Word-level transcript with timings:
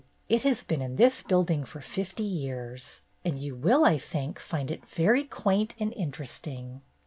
It 0.27 0.41
has 0.41 0.63
been 0.63 0.81
in 0.81 0.95
this 0.95 1.21
building 1.21 1.63
for 1.63 1.79
fifty 1.79 2.23
years, 2.23 3.03
and 3.23 3.37
you 3.37 3.53
will, 3.55 3.85
I 3.85 3.99
think, 3.99 4.39
find 4.39 4.71
it 4.71 4.83
very 4.89 5.23
quaint 5.25 5.75
and 5.79 5.93
interesting." 5.93 6.81